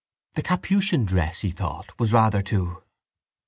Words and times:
The 0.33 0.41
Capuchin 0.41 1.05
dress, 1.05 1.41
he 1.41 1.51
thought, 1.51 1.99
was 1.99 2.11
rather 2.11 2.41
too.... 2.41 2.81